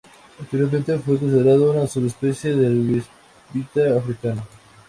[0.39, 3.03] Anteriormente fue considerado una subespecie del
[3.53, 4.41] bisbita africano.